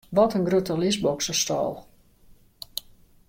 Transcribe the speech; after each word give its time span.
Wat 0.15 0.33
in 0.37 0.45
grutte 0.45 0.75
lisboksstâl! 0.77 1.73